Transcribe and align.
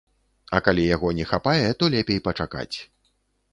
А 0.55 0.61
калі 0.67 0.85
яго 0.95 1.11
не 1.19 1.27
хапае, 1.33 1.69
то 1.81 1.91
лепей 1.97 2.19
пачакаць. 2.31 2.77